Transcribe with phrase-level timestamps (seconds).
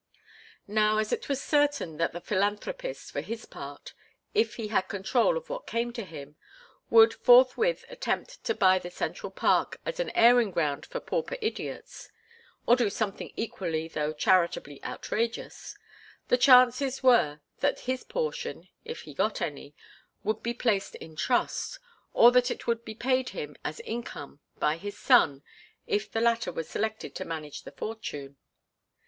[0.67, 3.93] Now as it was certain that the philanthropist, for his part,
[4.33, 6.37] if he had control of what came to him,
[6.89, 12.09] would forthwith attempt to buy the Central Park as an airing ground for pauper idiots,
[12.65, 15.77] or do something equally though charitably outrageous,
[16.29, 19.75] the chances were that his portion if he got any
[20.23, 21.77] would be placed in trust,
[22.11, 25.43] or that it would be paid him as income by his son,
[25.85, 28.37] if the latter were selected to manage the fortune.